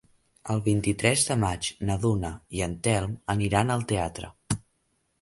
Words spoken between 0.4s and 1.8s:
El vint-i-tres de maig